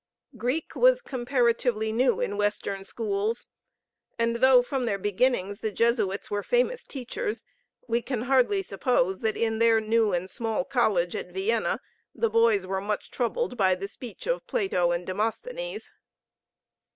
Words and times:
Greek 0.35 0.75
was 0.75 0.99
comparatively 0.99 1.91
new 1.91 2.19
in 2.19 2.35
Western 2.35 2.83
schools. 2.83 3.45
And 4.17 4.37
though 4.37 4.63
from 4.63 4.87
their 4.87 4.97
beginnings 4.97 5.59
the 5.59 5.71
Jesuits 5.71 6.31
were 6.31 6.41
famous 6.41 6.83
teachers, 6.83 7.43
we 7.87 8.01
can 8.01 8.21
hardly 8.23 8.63
suppose 8.63 9.19
that 9.19 9.37
in 9.37 9.59
their 9.59 9.79
new 9.79 10.11
and 10.11 10.27
small 10.27 10.65
college 10.65 11.15
at 11.15 11.31
Vienna 11.31 11.79
the 12.15 12.31
boys 12.31 12.65
were 12.65 12.81
much 12.81 13.11
troubled 13.11 13.57
by 13.57 13.75
the 13.75 13.87
speech 13.87 14.25
of 14.25 14.47
Plato 14.47 14.89
and 14.91 15.05
Demosthenes. 15.05 15.91